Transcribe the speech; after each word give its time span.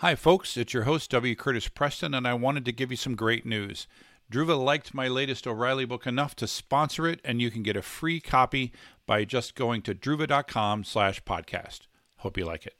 Hi, 0.00 0.14
folks. 0.14 0.56
It's 0.56 0.72
your 0.72 0.84
host, 0.84 1.10
W. 1.10 1.36
Curtis 1.36 1.68
Preston, 1.68 2.14
and 2.14 2.26
I 2.26 2.32
wanted 2.32 2.64
to 2.64 2.72
give 2.72 2.90
you 2.90 2.96
some 2.96 3.14
great 3.14 3.44
news. 3.44 3.86
Druva 4.32 4.58
liked 4.58 4.94
my 4.94 5.08
latest 5.08 5.46
O'Reilly 5.46 5.84
book 5.84 6.06
enough 6.06 6.34
to 6.36 6.46
sponsor 6.46 7.06
it, 7.06 7.20
and 7.22 7.42
you 7.42 7.50
can 7.50 7.62
get 7.62 7.76
a 7.76 7.82
free 7.82 8.18
copy 8.18 8.72
by 9.04 9.26
just 9.26 9.54
going 9.54 9.82
to 9.82 9.94
druva.com 9.94 10.84
slash 10.84 11.22
podcast. 11.24 11.80
Hope 12.16 12.38
you 12.38 12.46
like 12.46 12.64
it. 12.66 12.76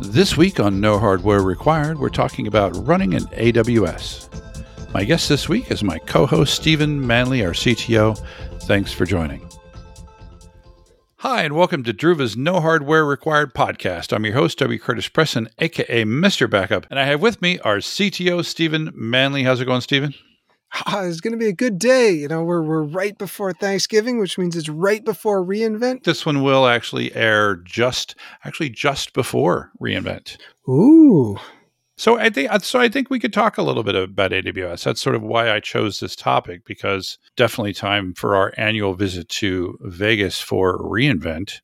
This 0.00 0.38
week 0.38 0.58
on 0.58 0.80
No 0.80 0.98
Hardware 0.98 1.42
Required, 1.42 1.98
we're 1.98 2.08
talking 2.08 2.46
about 2.46 2.74
running 2.86 3.12
an 3.12 3.24
AWS. 3.24 4.94
My 4.94 5.04
guest 5.04 5.28
this 5.28 5.50
week 5.50 5.70
is 5.70 5.84
my 5.84 5.98
co 5.98 6.24
host, 6.24 6.54
Stephen 6.54 7.06
Manley, 7.06 7.44
our 7.44 7.52
CTO. 7.52 8.18
Thanks 8.62 8.90
for 8.90 9.04
joining. 9.04 9.46
Hi, 11.26 11.42
and 11.42 11.56
welcome 11.56 11.82
to 11.84 11.94
Druva's 11.94 12.36
No 12.36 12.60
Hardware 12.60 13.02
Required 13.02 13.54
podcast. 13.54 14.14
I'm 14.14 14.26
your 14.26 14.34
host, 14.34 14.58
W. 14.58 14.78
Curtis 14.78 15.08
Preston, 15.08 15.48
aka 15.58 16.04
Mr. 16.04 16.50
Backup, 16.50 16.86
and 16.90 16.98
I 16.98 17.06
have 17.06 17.22
with 17.22 17.40
me 17.40 17.58
our 17.60 17.78
CTO, 17.78 18.44
Stephen 18.44 18.92
Manley. 18.94 19.42
How's 19.42 19.58
it 19.58 19.64
going, 19.64 19.80
Stephen? 19.80 20.12
Ah, 20.74 21.04
it's 21.04 21.22
going 21.22 21.32
to 21.32 21.38
be 21.38 21.48
a 21.48 21.54
good 21.54 21.78
day. 21.78 22.10
You 22.10 22.28
know, 22.28 22.44
we're 22.44 22.60
we're 22.60 22.82
right 22.82 23.16
before 23.16 23.54
Thanksgiving, 23.54 24.18
which 24.18 24.36
means 24.36 24.54
it's 24.54 24.68
right 24.68 25.02
before 25.02 25.42
reInvent. 25.42 26.04
This 26.04 26.26
one 26.26 26.42
will 26.42 26.66
actually 26.66 27.16
air 27.16 27.56
just 27.56 28.16
actually 28.44 28.68
just 28.68 29.14
before 29.14 29.72
reInvent. 29.80 30.36
Ooh, 30.68 31.38
so 31.96 32.18
I 32.18 32.30
think 32.30 32.50
so. 32.62 32.80
I 32.80 32.88
think 32.88 33.08
we 33.08 33.20
could 33.20 33.32
talk 33.32 33.56
a 33.56 33.62
little 33.62 33.84
bit 33.84 33.94
about 33.94 34.32
AWS. 34.32 34.84
That's 34.84 35.00
sort 35.00 35.14
of 35.14 35.22
why 35.22 35.50
I 35.50 35.60
chose 35.60 36.00
this 36.00 36.16
topic 36.16 36.64
because 36.64 37.18
definitely 37.36 37.72
time 37.72 38.14
for 38.14 38.34
our 38.34 38.52
annual 38.56 38.94
visit 38.94 39.28
to 39.30 39.78
Vegas 39.82 40.40
for 40.40 40.78
reInvent, 40.78 41.60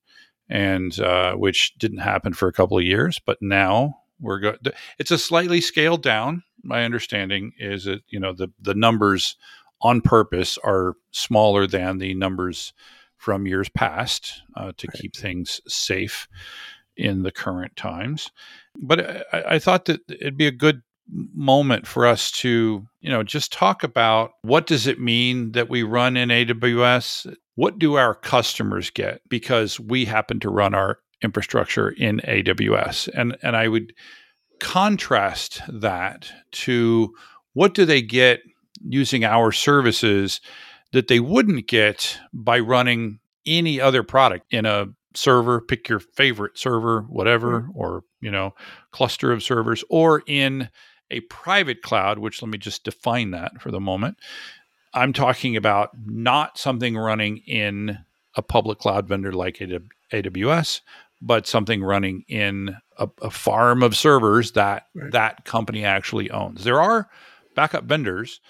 and 0.48 0.98
uh, 1.00 1.34
which 1.34 1.74
didn't 1.78 1.98
happen 1.98 2.32
for 2.32 2.46
a 2.46 2.52
couple 2.52 2.78
of 2.78 2.84
years, 2.84 3.20
but 3.24 3.38
now 3.40 3.98
we're 4.20 4.38
going. 4.38 4.56
It's 4.98 5.10
a 5.10 5.18
slightly 5.18 5.60
scaled 5.60 6.02
down. 6.02 6.44
My 6.62 6.84
understanding 6.84 7.52
is 7.58 7.84
that 7.84 8.02
you 8.08 8.20
know 8.20 8.32
the 8.32 8.48
the 8.60 8.74
numbers 8.74 9.36
on 9.82 10.00
purpose 10.00 10.58
are 10.62 10.94
smaller 11.10 11.66
than 11.66 11.98
the 11.98 12.14
numbers 12.14 12.72
from 13.16 13.46
years 13.46 13.68
past 13.68 14.42
uh, 14.56 14.72
to 14.76 14.86
right. 14.86 15.00
keep 15.00 15.16
things 15.16 15.60
safe 15.66 16.28
in 17.00 17.22
the 17.22 17.32
current 17.32 17.74
times. 17.76 18.30
But 18.78 19.00
uh, 19.00 19.24
I, 19.32 19.42
I 19.54 19.58
thought 19.58 19.86
that 19.86 20.00
it'd 20.08 20.36
be 20.36 20.46
a 20.46 20.52
good 20.52 20.82
moment 21.34 21.88
for 21.88 22.06
us 22.06 22.30
to 22.30 22.86
you 23.00 23.10
know 23.10 23.24
just 23.24 23.52
talk 23.52 23.82
about 23.82 24.30
what 24.42 24.68
does 24.68 24.86
it 24.86 25.00
mean 25.00 25.50
that 25.52 25.68
we 25.68 25.82
run 25.82 26.16
in 26.16 26.28
aws 26.28 27.26
what 27.60 27.78
do 27.78 27.96
our 27.96 28.14
customers 28.14 28.88
get? 28.88 29.20
Because 29.28 29.78
we 29.78 30.06
happen 30.06 30.40
to 30.40 30.48
run 30.48 30.72
our 30.72 30.98
infrastructure 31.20 31.90
in 31.90 32.18
aws 32.20 33.06
and 33.14 33.36
and 33.42 33.54
i 33.54 33.68
would 33.68 33.92
contrast 34.58 35.60
that 35.68 36.32
to 36.50 37.12
what 37.52 37.74
do 37.74 37.84
they 37.84 38.00
get 38.00 38.40
using 38.82 39.22
our 39.22 39.52
services 39.52 40.40
that 40.92 41.08
they 41.08 41.20
wouldn't 41.20 41.66
get 41.66 42.18
by 42.32 42.58
running 42.58 43.18
any 43.44 43.78
other 43.78 44.02
product 44.02 44.46
in 44.50 44.64
a 44.64 44.86
server, 45.14 45.60
pick 45.60 45.88
your 45.88 45.98
favorite 45.98 46.58
server, 46.58 47.02
whatever, 47.02 47.62
mm-hmm. 47.62 47.70
or, 47.74 48.04
you 48.20 48.30
know, 48.30 48.54
cluster 48.90 49.32
of 49.32 49.42
servers, 49.42 49.84
or 49.88 50.22
in 50.26 50.68
a 51.10 51.20
private 51.20 51.82
cloud, 51.82 52.18
which 52.18 52.42
let 52.42 52.50
me 52.50 52.58
just 52.58 52.84
define 52.84 53.32
that 53.32 53.60
for 53.60 53.70
the 53.70 53.80
moment. 53.80 54.16
I'm 54.94 55.12
talking 55.12 55.56
about 55.56 55.90
not 56.04 56.58
something 56.58 56.96
running 56.96 57.38
in 57.46 57.98
a 58.36 58.42
public 58.42 58.78
cloud 58.78 59.08
vendor 59.08 59.32
like 59.32 59.56
AWS, 60.12 60.80
but 61.20 61.46
something 61.46 61.82
running 61.82 62.24
in 62.28 62.76
a, 62.96 63.08
a 63.22 63.30
farm 63.30 63.82
of 63.82 63.96
servers 63.96 64.52
that 64.52 64.86
right. 64.94 65.12
that 65.12 65.44
company 65.44 65.84
actually 65.84 66.30
owns. 66.30 66.64
There 66.64 66.80
are 66.80 67.08
backup 67.54 67.84
vendors 67.84 68.40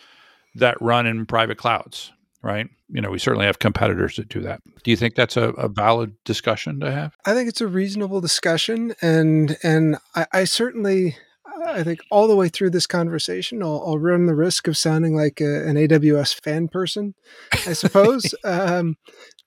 that 0.55 0.81
run 0.81 1.07
in 1.07 1.27
private 1.27 1.59
clouds 1.59 2.13
right? 2.43 2.69
You 2.89 3.01
know, 3.01 3.11
we 3.11 3.19
certainly 3.19 3.47
have 3.47 3.59
competitors 3.59 4.17
that 4.17 4.29
do 4.29 4.41
that. 4.41 4.61
Do 4.83 4.91
you 4.91 4.97
think 4.97 5.15
that's 5.15 5.37
a, 5.37 5.51
a 5.51 5.69
valid 5.69 6.15
discussion 6.25 6.81
to 6.81 6.91
have? 6.91 7.15
I 7.25 7.35
think 7.35 7.49
it's 7.49 7.61
a 7.61 7.69
reasonable 7.69 8.21
discussion, 8.21 8.95
and 9.01 9.57
and 9.63 9.97
I, 10.15 10.27
I 10.33 10.45
certainly. 10.45 11.17
I 11.63 11.83
think 11.83 12.01
all 12.11 12.27
the 12.27 12.37
way 12.37 12.49
through 12.49 12.71
this 12.71 12.87
conversation, 12.87 13.63
I'll, 13.63 13.83
I'll 13.85 13.99
run 13.99 14.25
the 14.25 14.35
risk 14.35 14.67
of 14.67 14.79
sounding 14.79 15.15
like 15.15 15.43
a, 15.43 15.69
an 15.69 15.77
AWS 15.77 16.41
fan 16.43 16.69
person, 16.69 17.15
I 17.53 17.75
suppose, 17.75 18.35
um, 18.45 18.97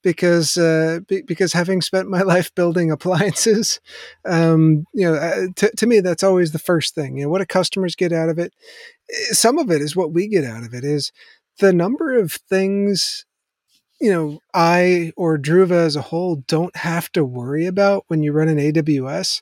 because 0.04 0.56
uh, 0.56 1.00
b- 1.08 1.24
because 1.26 1.54
having 1.54 1.82
spent 1.82 2.10
my 2.10 2.22
life 2.22 2.54
building 2.54 2.92
appliances, 2.92 3.80
um, 4.26 4.86
you 4.94 5.10
know, 5.10 5.16
uh, 5.16 5.48
t- 5.56 5.72
to 5.76 5.88
me 5.88 6.02
that's 6.02 6.24
always 6.24 6.52
the 6.52 6.60
first 6.60 6.94
thing. 6.94 7.18
You 7.18 7.24
know, 7.24 7.30
what 7.30 7.40
do 7.40 7.46
customers 7.46 7.96
get 7.96 8.14
out 8.14 8.30
of 8.30 8.38
it? 8.38 8.54
Eh, 9.10 9.34
some 9.34 9.58
of 9.58 9.72
it 9.72 9.82
is 9.82 9.96
what 9.96 10.12
we 10.12 10.28
get 10.28 10.44
out 10.44 10.64
of 10.64 10.74
it. 10.76 10.84
Is 10.84 11.12
the 11.60 11.74
number 11.74 12.18
of 12.18 12.34
things 12.34 13.26
you 14.02 14.12
know 14.12 14.40
i 14.54 15.12
or 15.16 15.38
druva 15.38 15.72
as 15.86 15.96
a 15.96 16.02
whole 16.02 16.38
don't 16.48 16.76
have 16.78 17.12
to 17.12 17.24
worry 17.24 17.66
about 17.66 18.04
when 18.08 18.24
you 18.24 18.32
run 18.32 18.50
an 18.50 18.58
aws 18.58 19.42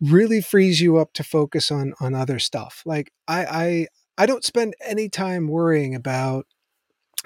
really 0.00 0.40
frees 0.40 0.80
you 0.80 0.96
up 0.96 1.12
to 1.12 1.24
focus 1.24 1.70
on 1.70 1.94
on 2.00 2.14
other 2.14 2.38
stuff. 2.38 2.82
Like 2.86 3.12
i 3.28 3.44
i 3.44 3.86
i 4.18 4.26
don't 4.26 4.44
spend 4.44 4.74
any 4.84 5.08
time 5.08 5.48
worrying 5.48 5.94
about 5.94 6.46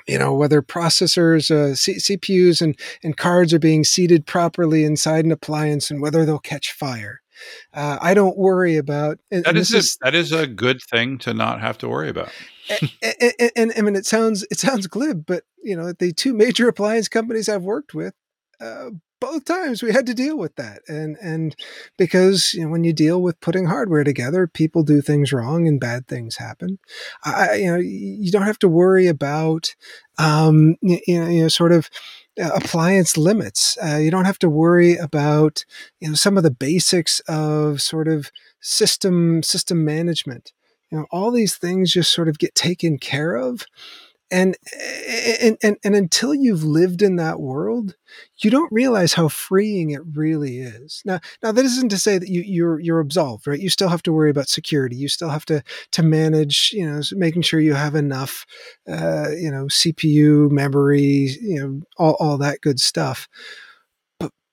you 0.08 0.18
know 0.18 0.34
whether 0.34 0.60
processors 0.60 1.50
uh, 1.50 1.74
C- 1.74 1.94
cpus 1.94 2.60
and 2.60 2.78
and 3.02 3.16
cards 3.16 3.54
are 3.54 3.60
being 3.60 3.84
seated 3.84 4.26
properly 4.26 4.84
inside 4.84 5.24
an 5.24 5.32
appliance 5.32 5.90
and 5.90 6.02
whether 6.02 6.24
they'll 6.24 6.38
catch 6.38 6.72
fire 6.72 7.22
uh, 7.72 7.98
I 8.00 8.14
don't 8.14 8.36
worry 8.36 8.76
about. 8.76 9.18
And, 9.30 9.44
that 9.44 9.56
is, 9.56 9.72
a, 9.72 9.78
is, 9.78 9.98
that 10.02 10.14
is 10.14 10.32
a 10.32 10.46
good 10.46 10.80
thing 10.82 11.18
to 11.18 11.34
not 11.34 11.60
have 11.60 11.78
to 11.78 11.88
worry 11.88 12.08
about. 12.08 12.30
and, 12.68 12.92
and, 13.38 13.52
and, 13.56 13.72
I 13.76 13.80
mean, 13.82 13.96
it 13.96 14.06
sounds 14.06 14.46
it 14.50 14.58
sounds 14.58 14.86
glib, 14.86 15.24
but 15.26 15.44
you 15.62 15.76
know, 15.76 15.92
the 15.92 16.12
two 16.12 16.34
major 16.34 16.68
appliance 16.68 17.08
companies 17.08 17.48
I've 17.48 17.62
worked 17.62 17.94
with, 17.94 18.14
uh, 18.60 18.90
both 19.20 19.44
times 19.46 19.82
we 19.82 19.92
had 19.92 20.06
to 20.06 20.14
deal 20.14 20.36
with 20.36 20.54
that, 20.56 20.82
and 20.86 21.16
and 21.22 21.56
because 21.96 22.52
you 22.52 22.64
know, 22.64 22.68
when 22.68 22.84
you 22.84 22.92
deal 22.92 23.22
with 23.22 23.40
putting 23.40 23.66
hardware 23.66 24.04
together, 24.04 24.46
people 24.46 24.82
do 24.82 25.00
things 25.00 25.32
wrong 25.32 25.66
and 25.66 25.80
bad 25.80 26.06
things 26.06 26.36
happen. 26.36 26.78
I, 27.24 27.54
you 27.54 27.72
know, 27.72 27.78
you 27.78 28.30
don't 28.30 28.42
have 28.42 28.58
to 28.60 28.68
worry 28.68 29.06
about, 29.06 29.74
um, 30.18 30.76
you, 30.82 30.98
know, 31.20 31.28
you 31.28 31.42
know, 31.42 31.48
sort 31.48 31.72
of 31.72 31.88
appliance 32.38 33.16
limits. 33.16 33.78
Uh, 33.82 33.96
you 33.96 34.10
don't 34.10 34.24
have 34.24 34.38
to 34.40 34.48
worry 34.48 34.96
about 34.96 35.64
you 36.00 36.08
know 36.08 36.14
some 36.14 36.36
of 36.36 36.42
the 36.42 36.50
basics 36.50 37.20
of 37.20 37.80
sort 37.80 38.08
of 38.08 38.30
system 38.60 39.42
system 39.42 39.84
management. 39.84 40.52
You 40.90 40.98
know, 40.98 41.06
all 41.10 41.30
these 41.30 41.56
things 41.56 41.92
just 41.92 42.12
sort 42.12 42.28
of 42.28 42.38
get 42.38 42.54
taken 42.54 42.98
care 42.98 43.34
of. 43.34 43.66
And, 44.30 44.56
and 45.40 45.56
and 45.62 45.76
and 45.84 45.94
until 45.94 46.34
you've 46.34 46.64
lived 46.64 47.02
in 47.02 47.16
that 47.16 47.40
world, 47.40 47.94
you 48.38 48.50
don't 48.50 48.72
realize 48.72 49.12
how 49.12 49.28
freeing 49.28 49.90
it 49.90 50.00
really 50.14 50.58
is. 50.58 51.02
Now, 51.04 51.20
now 51.42 51.52
that 51.52 51.64
isn't 51.64 51.90
to 51.90 51.98
say 51.98 52.18
that 52.18 52.28
you 52.28 52.42
you're 52.44 52.80
you're 52.80 53.00
absolved, 53.00 53.46
right? 53.46 53.60
You 53.60 53.68
still 53.68 53.90
have 53.90 54.02
to 54.04 54.12
worry 54.12 54.30
about 54.30 54.48
security. 54.48 54.96
You 54.96 55.08
still 55.08 55.28
have 55.28 55.44
to 55.46 55.62
to 55.92 56.02
manage, 56.02 56.72
you 56.72 56.90
know, 56.90 57.00
making 57.12 57.42
sure 57.42 57.60
you 57.60 57.74
have 57.74 57.94
enough, 57.94 58.46
uh, 58.88 59.28
you 59.30 59.50
know, 59.50 59.66
CPU, 59.66 60.50
memory, 60.50 61.36
you 61.40 61.60
know, 61.60 61.80
all 61.98 62.16
all 62.18 62.38
that 62.38 62.60
good 62.60 62.80
stuff 62.80 63.28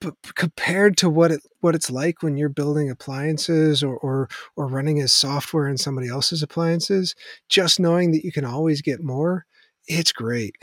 but 0.02 0.16
compared 0.36 0.98
to 0.98 1.10
what 1.10 1.32
it 1.32 1.42
what 1.62 1.76
it's 1.76 1.90
like 1.90 2.22
when 2.24 2.36
you're 2.36 2.50
building 2.50 2.90
appliances 2.90 3.84
or, 3.84 3.96
or 3.98 4.28
or 4.58 4.68
running 4.68 5.00
as 5.00 5.14
software 5.14 5.68
in 5.68 5.78
somebody 5.78 6.10
else's 6.10 6.44
appliances, 6.44 7.16
just 7.48 7.80
knowing 7.80 8.12
that 8.12 8.26
you 8.26 8.32
can 8.32 8.44
always 8.44 8.82
get 8.82 9.02
more, 9.02 9.46
it's 9.92 10.12
great. 10.12 10.56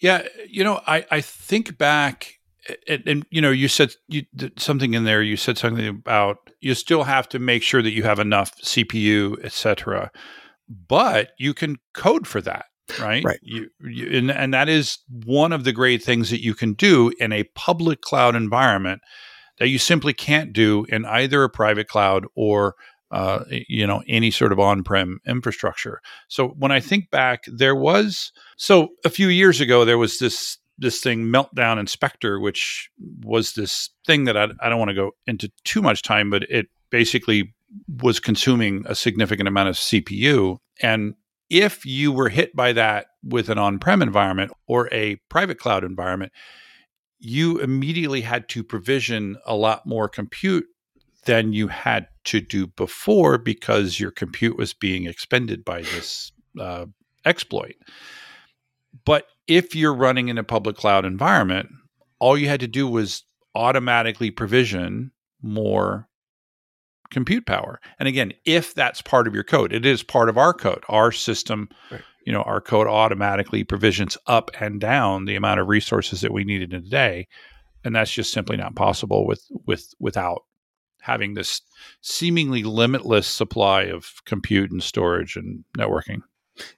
Yeah, 0.00 0.26
you 0.48 0.64
know, 0.64 0.80
I 0.86 1.04
I 1.10 1.20
think 1.20 1.76
back 1.78 2.38
and, 2.86 3.02
and 3.06 3.26
you 3.30 3.40
know, 3.40 3.50
you 3.50 3.68
said 3.68 3.94
you 4.08 4.24
something 4.56 4.94
in 4.94 5.04
there. 5.04 5.22
You 5.22 5.36
said 5.36 5.58
something 5.58 5.86
about 5.86 6.50
you 6.60 6.74
still 6.74 7.04
have 7.04 7.28
to 7.30 7.38
make 7.38 7.62
sure 7.62 7.82
that 7.82 7.92
you 7.92 8.02
have 8.02 8.18
enough 8.18 8.56
CPU, 8.62 9.42
etc. 9.44 10.10
But 10.68 11.30
you 11.38 11.54
can 11.54 11.78
code 11.94 12.26
for 12.26 12.40
that 12.42 12.66
right? 12.98 13.24
Right. 13.24 13.40
You, 13.42 13.68
you, 13.80 14.18
and, 14.18 14.30
and 14.30 14.54
that 14.54 14.68
is 14.68 14.98
one 15.24 15.52
of 15.52 15.64
the 15.64 15.72
great 15.72 16.02
things 16.02 16.30
that 16.30 16.42
you 16.42 16.54
can 16.54 16.72
do 16.74 17.12
in 17.20 17.32
a 17.32 17.44
public 17.54 18.00
cloud 18.00 18.34
environment 18.34 19.02
that 19.58 19.68
you 19.68 19.78
simply 19.78 20.12
can't 20.12 20.52
do 20.52 20.86
in 20.88 21.04
either 21.04 21.44
a 21.44 21.50
private 21.50 21.88
cloud 21.88 22.26
or 22.34 22.74
uh, 23.10 23.44
you 23.48 23.86
know 23.86 24.02
any 24.08 24.30
sort 24.30 24.52
of 24.52 24.58
on-prem 24.58 25.20
infrastructure. 25.26 26.00
So 26.28 26.48
when 26.48 26.72
I 26.72 26.80
think 26.80 27.10
back, 27.10 27.44
there 27.46 27.74
was 27.74 28.32
so 28.56 28.90
a 29.04 29.10
few 29.10 29.28
years 29.28 29.60
ago 29.60 29.84
there 29.84 29.98
was 29.98 30.18
this 30.18 30.58
this 30.78 31.00
thing 31.00 31.24
Meltdown 31.26 31.78
and 31.78 31.88
Spectre, 31.88 32.40
which 32.40 32.90
was 33.22 33.52
this 33.52 33.90
thing 34.06 34.24
that 34.24 34.36
I, 34.36 34.48
I 34.60 34.68
don't 34.68 34.78
want 34.78 34.88
to 34.88 34.94
go 34.94 35.12
into 35.26 35.50
too 35.64 35.82
much 35.82 36.02
time, 36.02 36.30
but 36.30 36.44
it 36.44 36.68
basically 36.88 37.54
was 38.02 38.18
consuming 38.18 38.84
a 38.86 38.94
significant 38.94 39.46
amount 39.46 39.68
of 39.68 39.76
CPU 39.76 40.58
and 40.80 41.14
if 41.50 41.84
you 41.84 42.12
were 42.12 42.28
hit 42.28 42.54
by 42.54 42.72
that 42.72 43.06
with 43.24 43.48
an 43.48 43.58
on 43.58 43.78
prem 43.80 44.00
environment 44.00 44.52
or 44.66 44.88
a 44.92 45.16
private 45.28 45.58
cloud 45.58 45.84
environment, 45.84 46.32
you 47.18 47.58
immediately 47.58 48.22
had 48.22 48.48
to 48.50 48.64
provision 48.64 49.36
a 49.44 49.54
lot 49.54 49.84
more 49.84 50.08
compute 50.08 50.64
than 51.24 51.52
you 51.52 51.68
had 51.68 52.06
to 52.24 52.40
do 52.40 52.66
before 52.66 53.38
because 53.38 54.00
your 54.00 54.10
compute 54.10 54.56
was 54.56 54.72
being 54.72 55.06
expended 55.06 55.64
by 55.64 55.82
this 55.82 56.32
uh, 56.58 56.86
exploit. 57.24 57.74
But 59.04 59.26
if 59.46 59.74
you're 59.74 59.94
running 59.94 60.28
in 60.28 60.38
a 60.38 60.44
public 60.44 60.76
cloud 60.76 61.04
environment, 61.04 61.68
all 62.18 62.36
you 62.36 62.48
had 62.48 62.60
to 62.60 62.68
do 62.68 62.86
was 62.88 63.24
automatically 63.54 64.30
provision 64.30 65.12
more 65.42 66.08
compute 67.10 67.46
power. 67.46 67.80
And 67.98 68.08
again, 68.08 68.32
if 68.44 68.74
that's 68.74 69.02
part 69.02 69.26
of 69.26 69.34
your 69.34 69.44
code, 69.44 69.72
it 69.72 69.84
is 69.84 70.02
part 70.02 70.28
of 70.28 70.38
our 70.38 70.54
code. 70.54 70.84
Our 70.88 71.10
system, 71.10 71.68
right. 71.90 72.02
you 72.24 72.32
know, 72.32 72.42
our 72.42 72.60
code 72.60 72.86
automatically 72.86 73.64
provisions 73.64 74.16
up 74.26 74.50
and 74.60 74.80
down 74.80 75.24
the 75.24 75.34
amount 75.34 75.60
of 75.60 75.68
resources 75.68 76.20
that 76.20 76.32
we 76.32 76.44
needed 76.44 76.72
in 76.72 76.84
a 76.84 76.88
day. 76.88 77.26
And 77.84 77.96
that's 77.96 78.12
just 78.12 78.32
simply 78.32 78.56
not 78.56 78.76
possible 78.76 79.26
with 79.26 79.42
with 79.66 79.92
without 79.98 80.42
having 81.00 81.34
this 81.34 81.62
seemingly 82.00 82.62
limitless 82.62 83.26
supply 83.26 83.82
of 83.82 84.22
compute 84.24 84.70
and 84.70 84.82
storage 84.82 85.36
and 85.36 85.64
networking. 85.78 86.22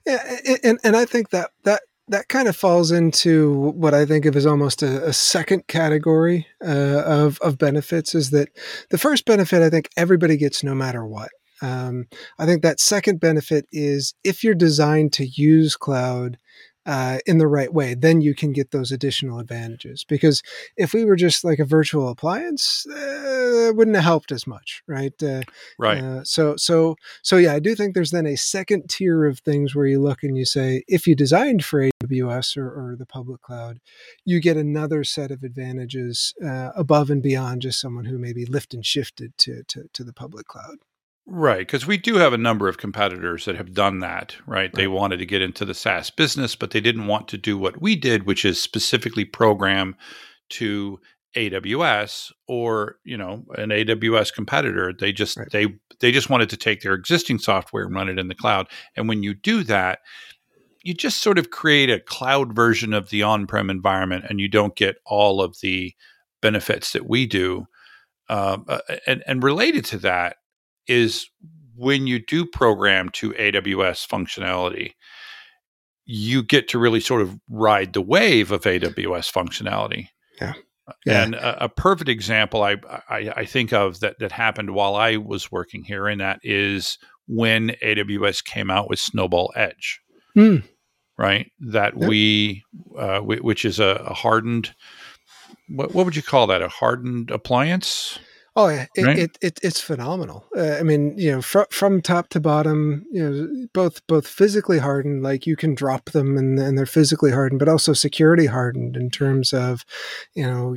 Yeah, 0.05 0.37
and 0.63 0.79
and 0.83 0.95
I 0.95 1.05
think 1.05 1.29
that 1.31 1.51
that 1.63 1.81
that 2.07 2.27
kind 2.27 2.47
of 2.47 2.55
falls 2.55 2.91
into 2.91 3.71
what 3.71 3.93
I 3.93 4.05
think 4.05 4.25
of 4.25 4.35
as 4.35 4.45
almost 4.45 4.83
a, 4.83 5.07
a 5.07 5.13
second 5.13 5.67
category 5.67 6.47
uh, 6.63 7.03
of 7.05 7.39
of 7.39 7.57
benefits. 7.57 8.15
Is 8.15 8.31
that 8.31 8.49
the 8.89 8.97
first 8.97 9.25
benefit 9.25 9.61
I 9.61 9.69
think 9.69 9.89
everybody 9.97 10.37
gets 10.37 10.63
no 10.63 10.75
matter 10.75 11.05
what. 11.05 11.31
Um, 11.61 12.07
I 12.37 12.45
think 12.45 12.61
that 12.61 12.81
second 12.81 13.21
benefit 13.21 13.67
is 13.71 14.13
if 14.23 14.43
you're 14.43 14.53
designed 14.53 15.13
to 15.13 15.25
use 15.25 15.77
cloud 15.77 16.37
uh, 16.85 17.19
in 17.25 17.37
the 17.37 17.47
right 17.47 17.73
way, 17.73 17.93
then 17.93 18.21
you 18.21 18.35
can 18.35 18.51
get 18.51 18.71
those 18.71 18.91
additional 18.91 19.39
advantages. 19.39 20.03
Because 20.03 20.43
if 20.77 20.93
we 20.93 21.05
were 21.05 21.15
just 21.15 21.43
like 21.43 21.59
a 21.59 21.65
virtual 21.65 22.09
appliance, 22.09 22.85
uh, 22.89 23.69
it 23.69 23.75
wouldn't 23.75 23.95
have 23.95 24.03
helped 24.03 24.31
as 24.31 24.45
much, 24.45 24.83
right? 24.87 25.13
Uh, 25.21 25.41
right. 25.79 26.03
Uh, 26.03 26.23
so, 26.23 26.55
so, 26.57 26.95
so 27.21 27.37
yeah, 27.37 27.53
I 27.53 27.59
do 27.59 27.75
think 27.75 27.93
there's 27.93 28.11
then 28.11 28.27
a 28.27 28.35
second 28.35 28.89
tier 28.89 29.25
of 29.25 29.39
things 29.39 29.75
where 29.75 29.85
you 29.85 30.01
look 30.01 30.23
and 30.23 30.37
you 30.37 30.45
say, 30.45 30.83
if 30.87 31.07
you 31.07 31.15
designed 31.15 31.63
for 31.63 31.89
AWS 32.03 32.57
or, 32.57 32.67
or 32.67 32.95
the 32.97 33.05
public 33.05 33.41
cloud, 33.41 33.79
you 34.25 34.39
get 34.39 34.57
another 34.57 35.03
set 35.03 35.31
of 35.31 35.43
advantages 35.43 36.33
uh, 36.43 36.71
above 36.75 37.09
and 37.09 37.21
beyond 37.21 37.61
just 37.61 37.79
someone 37.79 38.05
who 38.05 38.17
maybe 38.17 38.45
lift 38.45 38.73
and 38.73 38.85
shifted 38.85 39.37
to 39.37 39.63
to, 39.67 39.89
to 39.93 40.03
the 40.03 40.13
public 40.13 40.47
cloud. 40.47 40.77
Right, 41.25 41.59
because 41.59 41.87
we 41.87 41.97
do 41.97 42.15
have 42.15 42.33
a 42.33 42.37
number 42.37 42.67
of 42.67 42.77
competitors 42.77 43.45
that 43.45 43.55
have 43.55 43.73
done 43.73 43.99
that, 43.99 44.35
right? 44.45 44.55
right? 44.55 44.73
They 44.73 44.87
wanted 44.87 45.17
to 45.17 45.25
get 45.25 45.41
into 45.41 45.63
the 45.63 45.73
SaaS 45.73 46.09
business, 46.09 46.55
but 46.55 46.71
they 46.71 46.81
didn't 46.81 47.07
want 47.07 47.29
to 47.29 47.37
do 47.37 47.57
what 47.57 47.81
we 47.81 47.95
did, 47.95 48.25
which 48.25 48.43
is 48.43 48.61
specifically 48.61 49.23
program 49.23 49.95
to 50.49 50.99
AWS 51.35 52.31
or, 52.47 52.97
you 53.05 53.17
know, 53.17 53.45
an 53.55 53.69
AWS 53.69 54.33
competitor. 54.33 54.93
They 54.97 55.13
just 55.13 55.37
right. 55.37 55.49
they 55.51 55.67
they 55.99 56.11
just 56.11 56.29
wanted 56.29 56.49
to 56.49 56.57
take 56.57 56.81
their 56.81 56.93
existing 56.93 57.39
software 57.39 57.85
and 57.85 57.95
run 57.95 58.09
it 58.09 58.19
in 58.19 58.27
the 58.27 58.35
cloud. 58.35 58.67
And 58.95 59.07
when 59.07 59.23
you 59.23 59.33
do 59.33 59.63
that, 59.63 59.99
you 60.83 60.93
just 60.93 61.21
sort 61.21 61.37
of 61.37 61.49
create 61.49 61.89
a 61.89 62.01
cloud 62.01 62.53
version 62.53 62.93
of 62.93 63.09
the 63.09 63.23
on-prem 63.23 63.69
environment 63.69 64.25
and 64.29 64.39
you 64.39 64.49
don't 64.49 64.75
get 64.75 64.97
all 65.05 65.41
of 65.41 65.57
the 65.61 65.93
benefits 66.41 66.91
that 66.91 67.07
we 67.07 67.25
do. 67.25 67.65
Um, 68.29 68.65
uh, 68.67 68.79
and, 69.07 69.23
and 69.25 69.43
related 69.43 69.85
to 69.85 69.97
that, 69.99 70.37
is 70.87 71.27
when 71.75 72.07
you 72.07 72.19
do 72.19 72.45
program 72.45 73.09
to 73.09 73.31
AWS 73.31 74.07
functionality, 74.07 74.93
you 76.05 76.43
get 76.43 76.67
to 76.69 76.79
really 76.79 76.99
sort 76.99 77.21
of 77.21 77.37
ride 77.49 77.93
the 77.93 78.01
wave 78.01 78.51
of 78.51 78.61
AWS 78.61 79.31
functionality. 79.31 80.07
Yeah. 80.39 80.53
yeah. 81.05 81.23
And 81.23 81.35
a, 81.35 81.65
a, 81.65 81.69
perfect 81.69 82.09
example 82.09 82.63
I, 82.63 82.77
I, 83.09 83.33
I 83.37 83.45
think 83.45 83.71
of 83.71 83.99
that 84.01 84.19
that 84.19 84.31
happened 84.31 84.71
while 84.71 84.95
I 84.95 85.17
was 85.17 85.51
working 85.51 85.83
here, 85.83 86.07
and 86.07 86.19
that 86.19 86.39
is 86.43 86.97
when 87.27 87.69
AWS 87.81 88.43
came 88.43 88.69
out 88.69 88.89
with 88.89 88.99
Snowball 88.99 89.53
Edge, 89.55 90.01
mm. 90.35 90.63
right? 91.17 91.49
That 91.59 91.95
we, 91.95 92.63
uh, 92.97 93.19
which 93.19 93.63
is 93.63 93.79
a, 93.79 94.03
a 94.07 94.13
hardened, 94.13 94.75
what, 95.69 95.93
what 95.93 96.05
would 96.05 96.15
you 96.15 96.23
call 96.23 96.47
that? 96.47 96.61
A 96.61 96.67
hardened 96.67 97.31
appliance? 97.31 98.19
Oh 98.55 98.67
yeah, 98.67 98.85
it, 98.95 99.03
right? 99.03 99.17
it, 99.17 99.37
it, 99.41 99.59
it's 99.63 99.79
phenomenal. 99.81 100.45
Uh, 100.55 100.77
I 100.79 100.83
mean, 100.83 101.17
you 101.17 101.31
know, 101.31 101.41
from 101.41 101.65
from 101.71 102.01
top 102.03 102.29
to 102.29 102.39
bottom, 102.39 103.03
you 103.11 103.27
know, 103.27 103.67
both 103.73 104.05
both 104.05 104.27
physically 104.27 104.77
hardened, 104.77 105.23
like 105.23 105.47
you 105.47 105.55
can 105.55 105.73
drop 105.73 106.11
them 106.11 106.37
and, 106.37 106.59
and 106.59 106.77
they're 106.77 106.85
physically 106.85 107.31
hardened, 107.31 107.57
but 107.57 107.67
also 107.67 107.93
security 107.93 108.45
hardened 108.45 108.95
in 108.95 109.09
terms 109.09 109.53
of, 109.53 109.83
you 110.35 110.45
know, 110.45 110.75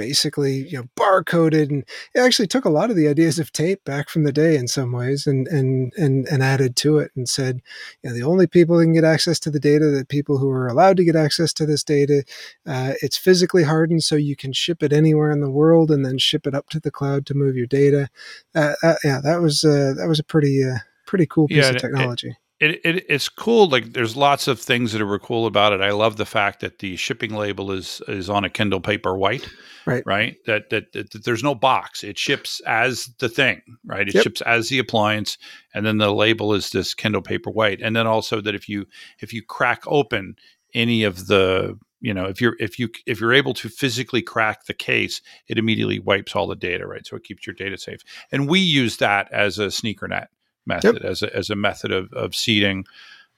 basically 0.00 0.66
you 0.66 0.78
know 0.78 0.88
barcoded 0.96 1.68
and 1.68 1.84
it 2.14 2.20
actually 2.20 2.46
took 2.46 2.64
a 2.64 2.70
lot 2.70 2.88
of 2.88 2.96
the 2.96 3.06
ideas 3.06 3.38
of 3.38 3.52
tape 3.52 3.84
back 3.84 4.08
from 4.08 4.24
the 4.24 4.32
day 4.32 4.56
in 4.56 4.66
some 4.66 4.92
ways 4.92 5.26
and 5.26 5.46
and 5.48 5.92
and, 5.98 6.26
and 6.28 6.42
added 6.42 6.74
to 6.74 6.96
it 6.96 7.10
and 7.14 7.28
said 7.28 7.60
you 8.02 8.08
know 8.08 8.16
the 8.16 8.22
only 8.22 8.46
people 8.46 8.78
that 8.78 8.84
can 8.84 8.94
get 8.94 9.04
access 9.04 9.38
to 9.38 9.50
the 9.50 9.60
data 9.60 9.90
that 9.90 10.08
people 10.08 10.38
who 10.38 10.48
are 10.48 10.68
allowed 10.68 10.96
to 10.96 11.04
get 11.04 11.14
access 11.14 11.52
to 11.52 11.66
this 11.66 11.84
data 11.84 12.24
uh, 12.66 12.94
it's 13.02 13.18
physically 13.18 13.64
hardened 13.64 14.02
so 14.02 14.16
you 14.16 14.34
can 14.34 14.54
ship 14.54 14.82
it 14.82 14.90
anywhere 14.90 15.30
in 15.30 15.42
the 15.42 15.50
world 15.50 15.90
and 15.90 16.02
then 16.02 16.16
ship 16.16 16.46
it 16.46 16.54
up 16.54 16.70
to 16.70 16.80
the 16.80 16.90
cloud 16.90 17.26
to 17.26 17.34
move 17.34 17.54
your 17.54 17.66
data. 17.66 18.08
Uh, 18.54 18.72
uh, 18.82 18.94
yeah 19.04 19.20
that 19.22 19.42
was 19.42 19.64
uh, 19.64 19.92
that 19.94 20.08
was 20.08 20.18
a 20.18 20.24
pretty 20.24 20.64
uh, 20.64 20.78
pretty 21.06 21.26
cool 21.26 21.46
piece 21.46 21.58
yeah, 21.58 21.70
of 21.70 21.76
technology 21.76 22.28
it, 22.28 22.30
it, 22.32 22.49
it, 22.60 23.04
it's 23.08 23.28
cool. 23.28 23.68
Like 23.68 23.94
there's 23.94 24.16
lots 24.16 24.46
of 24.46 24.60
things 24.60 24.92
that 24.92 25.00
are 25.00 25.18
cool 25.18 25.46
about 25.46 25.72
it. 25.72 25.80
I 25.80 25.92
love 25.92 26.16
the 26.16 26.26
fact 26.26 26.60
that 26.60 26.78
the 26.80 26.96
shipping 26.96 27.34
label 27.34 27.72
is 27.72 28.02
is 28.06 28.28
on 28.28 28.44
a 28.44 28.50
Kindle 28.50 28.80
Paperwhite, 28.80 29.48
right? 29.86 30.02
Right. 30.04 30.36
That 30.46 30.70
that, 30.70 30.92
that, 30.92 31.10
that 31.10 31.24
there's 31.24 31.42
no 31.42 31.54
box. 31.54 32.04
It 32.04 32.18
ships 32.18 32.60
as 32.66 33.10
the 33.18 33.28
thing, 33.28 33.62
right? 33.86 34.08
It 34.08 34.14
yep. 34.14 34.22
ships 34.22 34.40
as 34.42 34.68
the 34.68 34.78
appliance, 34.78 35.38
and 35.74 35.86
then 35.86 35.98
the 35.98 36.12
label 36.12 36.52
is 36.52 36.70
this 36.70 36.92
Kindle 36.92 37.22
Paperwhite. 37.22 37.80
And 37.82 37.96
then 37.96 38.06
also 38.06 38.40
that 38.42 38.54
if 38.54 38.68
you 38.68 38.86
if 39.20 39.32
you 39.32 39.42
crack 39.42 39.82
open 39.86 40.36
any 40.74 41.02
of 41.02 41.28
the 41.28 41.78
you 42.00 42.12
know 42.12 42.26
if 42.26 42.40
you're 42.40 42.56
if 42.58 42.78
you 42.78 42.88
if 43.06 43.20
you're 43.20 43.32
able 43.32 43.54
to 43.54 43.68
physically 43.68 44.22
crack 44.22 44.66
the 44.66 44.74
case 44.74 45.20
it 45.48 45.58
immediately 45.58 45.98
wipes 45.98 46.34
all 46.34 46.46
the 46.46 46.56
data 46.56 46.86
right 46.86 47.06
so 47.06 47.16
it 47.16 47.24
keeps 47.24 47.46
your 47.46 47.54
data 47.54 47.76
safe 47.76 48.00
and 48.32 48.48
we 48.48 48.58
use 48.58 48.96
that 48.98 49.30
as 49.32 49.58
a 49.58 49.70
sneaker 49.70 50.08
net 50.08 50.28
method 50.66 51.00
yep. 51.02 51.04
as 51.04 51.22
a, 51.22 51.34
as 51.36 51.50
a 51.50 51.56
method 51.56 51.92
of, 51.92 52.12
of 52.12 52.34
seeding. 52.34 52.84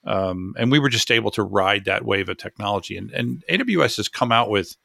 Um, 0.05 0.55
and 0.59 0.73
we 0.73 0.79
were 0.79 0.89
just 0.89 1.11
able 1.11 1.31
to 1.33 1.43
ride 1.43 1.85
that 1.85 2.05
wave 2.05 2.29
of 2.29 2.37
technology. 2.37 2.97
And, 2.97 3.11
and 3.13 3.45
AWS 3.49 3.99
has 3.99 4.09
come 4.09 4.33
out 4.33 4.51
with, 4.51 4.77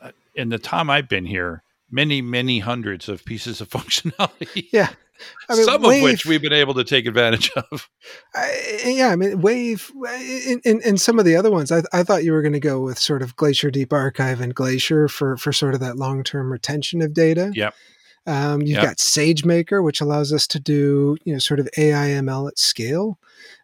uh, 0.00 0.10
in 0.34 0.50
the 0.50 0.58
time 0.58 0.90
I've 0.90 1.08
been 1.08 1.24
here, 1.24 1.62
many, 1.90 2.20
many 2.20 2.58
hundreds 2.58 3.08
of 3.08 3.24
pieces 3.24 3.60
of 3.60 3.68
functionality. 3.70 4.68
Yeah. 4.72 4.90
I 5.48 5.54
mean, 5.54 5.64
Some 5.64 5.82
Wave, 5.82 6.02
of 6.02 6.10
which 6.10 6.26
we've 6.26 6.42
been 6.42 6.52
able 6.52 6.74
to 6.74 6.84
take 6.84 7.06
advantage 7.06 7.50
of. 7.56 7.88
I, 8.34 8.82
yeah, 8.84 9.08
I 9.08 9.16
mean, 9.16 9.40
Wave 9.40 9.90
and, 10.64 11.00
some 11.00 11.18
of 11.18 11.24
the 11.24 11.36
other 11.36 11.50
ones. 11.50 11.70
I, 11.70 11.82
I 11.92 12.02
thought 12.02 12.24
you 12.24 12.32
were 12.32 12.42
going 12.42 12.52
to 12.52 12.60
go 12.60 12.80
with 12.80 12.98
sort 12.98 13.22
of 13.22 13.36
Glacier 13.36 13.70
Deep 13.70 13.92
Archive 13.92 14.40
and 14.40 14.54
Glacier 14.54 15.08
for 15.08 15.36
for 15.36 15.52
sort 15.52 15.74
of 15.74 15.80
that 15.80 15.96
long 15.96 16.24
term 16.24 16.50
retention 16.50 17.00
of 17.00 17.14
data. 17.14 17.52
Yep. 17.54 17.74
Um, 18.26 18.62
you've 18.62 18.70
yep. 18.70 18.84
got 18.84 18.96
SageMaker, 18.96 19.84
which 19.84 20.00
allows 20.00 20.32
us 20.32 20.46
to 20.48 20.60
do 20.60 21.16
you 21.24 21.32
know 21.32 21.38
sort 21.38 21.60
of 21.60 21.68
AI 21.76 22.08
ML 22.08 22.48
at 22.48 22.58
scale. 22.58 23.18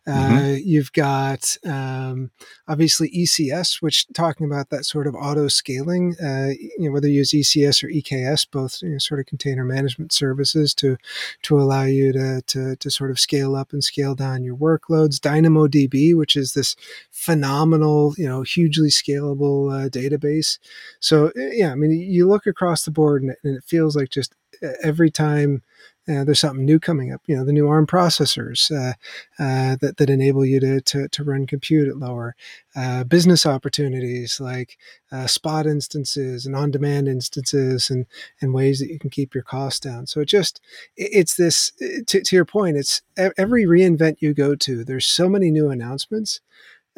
Mm-hmm. 0.09 0.37
Uh, 0.37 0.57
you've 0.64 0.93
got 0.93 1.57
um, 1.64 2.31
obviously 2.67 3.11
ECS, 3.11 3.81
which 3.81 4.07
talking 4.12 4.47
about 4.47 4.71
that 4.71 4.85
sort 4.85 5.07
of 5.07 5.14
auto 5.14 5.49
scaling. 5.49 6.17
Uh, 6.23 6.50
you 6.59 6.87
know 6.87 6.93
whether 6.93 7.09
you 7.09 7.19
use 7.19 7.31
ECS 7.31 7.85
or 7.85 7.88
EKS, 7.88 8.47
both 8.50 8.83
you 8.83 8.90
know, 8.90 8.99
sort 8.99 9.21
of 9.21 9.26
container 9.26 9.64
management 9.64 10.12
services 10.12 10.75
to 10.75 10.97
to 11.43 11.61
allow 11.61 11.85
you 11.85 12.12
to, 12.12 12.43
to 12.47 12.76
to 12.76 12.90
sort 12.90 13.11
of 13.11 13.21
scale 13.21 13.55
up 13.55 13.73
and 13.73 13.85
scale 13.85 14.14
down 14.14 14.43
your 14.43 14.57
workloads. 14.57 15.21
DynamoDB, 15.21 16.17
which 16.17 16.37
is 16.37 16.55
this 16.55 16.76
phenomenal, 17.11 18.14
you 18.17 18.29
know, 18.29 18.43
hugely 18.43 18.88
scalable 18.88 19.73
uh, 19.73 19.88
database. 19.88 20.59
So 20.99 21.26
eh, 21.37 21.50
yeah, 21.52 21.73
I 21.73 21.75
mean, 21.75 21.93
you 21.93 22.26
look 22.26 22.47
across 22.47 22.85
the 22.85 22.90
board 22.90 23.23
and, 23.23 23.37
and 23.45 23.57
it 23.57 23.64
feels 23.64 23.97
like 23.97 24.11
just 24.11 24.35
every 24.83 25.11
time 25.11 25.62
uh, 26.09 26.25
there's 26.25 26.40
something 26.40 26.64
new 26.64 26.81
coming 26.81 27.12
up. 27.12 27.21
You 27.26 27.37
know, 27.37 27.45
the 27.45 27.52
new 27.52 27.69
ARM 27.69 27.87
processors 27.87 28.71
uh, 28.71 28.95
uh, 29.38 29.76
that 29.81 29.99
that 29.99 30.11
enable 30.11 30.45
you 30.45 30.59
to 30.61 30.81
to, 30.81 31.09
to 31.09 31.25
run 31.25 31.47
compute 31.47 31.88
at 31.88 31.99
lower 31.99 32.35
uh, 32.75 33.05
business 33.05 33.47
opportunities 33.47 34.40
like 34.40 34.79
uh, 35.12 35.26
spot 35.26 35.67
instances 35.67 36.47
and 36.47 36.57
on-demand 36.57 37.07
instances 37.07 37.90
and 37.90 38.07
and 38.40 38.55
ways 38.55 38.81
that 38.81 38.88
you 38.88 38.99
can 38.99 39.11
keep 39.11 39.35
your 39.35 39.45
costs 39.45 39.81
down. 39.81 40.07
So 40.07 40.21
it 40.21 40.29
just 40.29 40.61
it's 40.97 41.37
this 41.37 41.73
to, 42.07 42.23
to 42.23 42.37
your 42.37 42.47
point. 42.47 42.76
It's 42.76 43.02
every 43.17 43.64
reInvent 43.64 44.17
you 44.21 44.35
go 44.35 44.55
to. 44.57 44.85
There's 44.85 45.07
so 45.07 45.29
many 45.29 45.50
new 45.50 45.69
announcements 45.69 46.40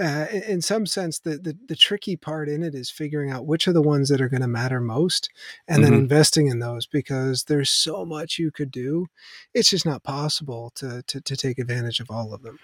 uh, 0.00 0.26
in 0.30 0.62
some 0.62 0.86
sense, 0.86 1.18
the, 1.18 1.36
the, 1.38 1.56
the 1.68 1.76
tricky 1.76 2.16
part 2.16 2.48
in 2.48 2.62
it 2.62 2.74
is 2.74 2.90
figuring 2.90 3.30
out 3.30 3.46
which 3.46 3.68
are 3.68 3.72
the 3.72 3.82
ones 3.82 4.08
that 4.08 4.20
are 4.20 4.28
going 4.28 4.40
to 4.40 4.48
matter 4.48 4.80
most, 4.80 5.28
and 5.68 5.82
mm-hmm. 5.82 5.92
then 5.92 6.00
investing 6.00 6.46
in 6.46 6.60
those 6.60 6.86
because 6.86 7.44
there's 7.44 7.70
so 7.70 8.04
much 8.04 8.38
you 8.38 8.50
could 8.50 8.70
do. 8.70 9.06
It's 9.54 9.70
just 9.70 9.84
not 9.84 10.02
possible 10.02 10.72
to, 10.76 11.02
to 11.06 11.20
to 11.20 11.36
take 11.36 11.58
advantage 11.58 12.00
of 12.00 12.10
all 12.10 12.32
of 12.32 12.42
them. 12.42 12.58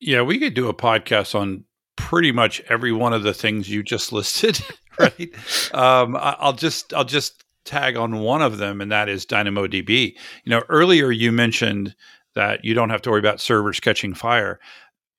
Yeah, 0.00 0.22
we 0.22 0.38
could 0.38 0.54
do 0.54 0.68
a 0.68 0.74
podcast 0.74 1.34
on 1.34 1.64
pretty 1.96 2.32
much 2.32 2.60
every 2.68 2.92
one 2.92 3.12
of 3.12 3.22
the 3.22 3.34
things 3.34 3.68
you 3.68 3.82
just 3.82 4.12
listed, 4.12 4.60
right? 4.98 5.34
Um, 5.74 6.16
I'll 6.18 6.52
just 6.52 6.94
I'll 6.94 7.04
just 7.04 7.44
tag 7.64 7.96
on 7.96 8.20
one 8.20 8.42
of 8.42 8.58
them, 8.58 8.80
and 8.80 8.92
that 8.92 9.08
is 9.08 9.26
DynamoDB. 9.26 10.14
You 10.44 10.50
know, 10.50 10.62
earlier 10.68 11.10
you 11.10 11.32
mentioned 11.32 11.94
that 12.34 12.64
you 12.64 12.74
don't 12.74 12.90
have 12.90 13.02
to 13.02 13.10
worry 13.10 13.20
about 13.20 13.40
servers 13.40 13.80
catching 13.80 14.14
fire. 14.14 14.60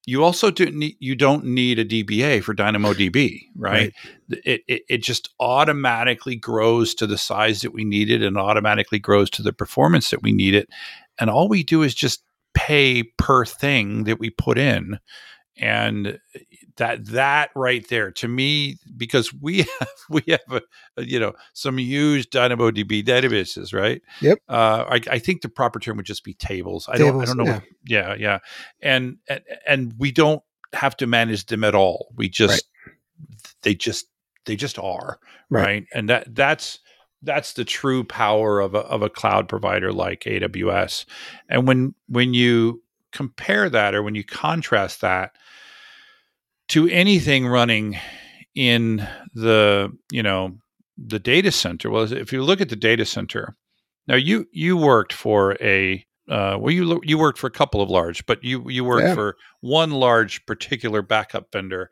You 0.06 0.24
also 0.24 0.52
do 0.52 0.70
need, 0.72 0.98
you 1.00 1.16
don't 1.16 1.46
need 1.46 1.80
a 1.80 1.86
DBA 1.86 2.44
for 2.44 2.54
DynamoDB, 2.54 3.42
right? 3.56 3.94
right. 4.30 4.40
It, 4.46 4.62
it, 4.68 4.82
it 4.88 4.98
just 5.04 5.30
automatically 5.40 6.36
grows 6.36 6.94
to 6.96 7.08
the 7.08 7.18
size 7.18 7.62
that 7.62 7.74
we 7.74 7.84
need 7.84 8.12
it 8.12 8.22
and 8.22 8.38
automatically 8.38 9.00
grows 9.00 9.30
to 9.32 9.42
the 9.42 9.54
performance 9.54 10.12
that 10.12 10.22
we 10.22 10.32
need 10.32 10.54
it. 10.54 10.70
And 11.20 11.30
all 11.30 11.48
we 11.48 11.64
do 11.64 11.82
is 11.82 11.96
just 11.96 12.24
pay 12.54 13.04
per 13.18 13.46
thing 13.46 14.04
that 14.04 14.20
we 14.20 14.30
put 14.30 14.58
in 14.58 15.00
and 15.58 16.20
that 16.78 17.06
that 17.06 17.50
right 17.56 17.88
there 17.88 18.12
to 18.12 18.28
me 18.28 18.78
because 18.98 19.34
we 19.34 19.58
have 19.80 19.90
we 20.10 20.24
have 20.28 20.62
a, 20.98 21.06
you 21.06 21.20
know 21.20 21.34
some 21.54 21.78
huge 21.78 22.30
DynamoDB 22.30 23.04
databases, 23.04 23.74
right? 23.74 24.02
Yep. 24.22 24.40
Uh, 24.50 24.86
I, 24.90 25.02
I, 25.10 25.20
think 25.20 25.42
the 25.42 25.50
proper 25.50 25.80
term 25.80 25.98
would 25.98 26.06
just 26.06 26.24
be 26.24 26.34
tables. 26.34 26.88
I 26.90 26.98
tables, 26.98 27.14
don't 27.14 27.22
I 27.22 27.26
don't 27.26 27.38
know. 27.38 27.46
Yeah. 27.46 27.54
What, 27.54 27.64
yeah, 27.86 28.16
yeah, 28.16 28.40
and, 28.82 29.18
and 29.30 29.42
and 29.68 29.94
we 29.98 30.12
don't 30.12 30.42
have 30.74 30.98
to 30.98 31.08
manage 31.08 31.46
them 31.46 31.64
at 31.64 31.76
all. 31.76 32.14
We 32.16 32.30
just 32.30 32.68
right. 32.86 32.96
they 33.62 33.76
just 33.76 34.08
they 34.46 34.56
just 34.56 34.78
are 34.80 35.20
right. 35.50 35.64
right, 35.64 35.86
and 35.94 36.10
that 36.10 36.36
that's 36.36 36.80
that's 37.22 37.54
the 37.54 37.66
true 37.66 38.04
power 38.04 38.60
of 38.60 38.76
a 38.76 38.80
of 38.80 39.02
a 39.02 39.10
cloud 39.10 39.48
provider 39.48 39.92
like 39.92 40.22
AWS. 40.22 41.06
And 41.50 41.68
when 41.68 41.96
when 42.08 42.34
you 42.34 42.82
compare 43.16 43.70
that 43.70 43.96
or 43.96 44.04
when 44.04 44.16
you 44.16 44.24
contrast 44.24 45.02
that 45.02 45.32
to 46.68 46.88
anything 46.90 47.48
running 47.48 47.98
in 48.56 49.08
the 49.34 49.92
you 50.12 50.24
know 50.24 50.58
the 50.98 51.20
data 51.20 51.52
center. 51.52 51.90
Well 51.90 52.12
if 52.12 52.32
you 52.32 52.44
look 52.44 52.62
at 52.62 52.70
the 52.70 52.76
data 52.76 53.06
center 53.06 53.56
now 54.08 54.16
you 54.16 54.48
you 54.52 54.78
worked 54.78 55.14
for 55.14 55.58
a 55.62 56.06
uh, 56.30 56.58
well 56.60 56.72
you 56.72 57.00
you 57.04 57.18
worked 57.18 57.38
for 57.38 57.48
a 57.48 57.52
couple 57.52 57.82
of 57.82 57.90
large 57.90 58.26
but 58.26 58.44
you 58.44 58.70
you 58.70 58.84
worked 58.84 59.08
yeah. 59.08 59.14
for 59.14 59.38
one 59.62 59.92
large 59.92 60.46
particular 60.46 61.02
backup 61.02 61.52
vendor. 61.52 61.90